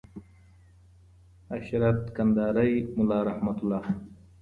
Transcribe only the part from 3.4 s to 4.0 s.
الله